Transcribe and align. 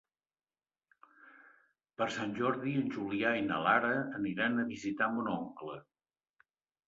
Per 2.01 2.07
Sant 2.15 2.31
Jordi 2.39 2.73
en 2.79 2.89
Julià 2.95 3.33
i 3.41 3.45
na 3.49 3.59
Lara 3.67 3.93
aniran 4.21 4.57
a 4.63 4.67
visitar 4.73 5.11
mon 5.19 5.29
oncle. 5.35 5.77